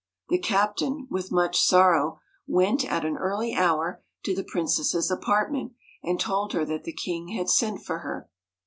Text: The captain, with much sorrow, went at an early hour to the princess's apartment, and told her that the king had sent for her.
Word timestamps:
The 0.29 0.39
captain, 0.39 1.05
with 1.11 1.31
much 1.31 1.59
sorrow, 1.59 2.21
went 2.47 2.83
at 2.83 3.05
an 3.05 3.17
early 3.17 3.53
hour 3.53 4.01
to 4.23 4.33
the 4.33 4.43
princess's 4.43 5.11
apartment, 5.11 5.73
and 6.01 6.19
told 6.19 6.53
her 6.53 6.65
that 6.65 6.85
the 6.85 6.91
king 6.93 7.27
had 7.37 7.49
sent 7.51 7.83
for 7.85 7.99
her. 7.99 8.27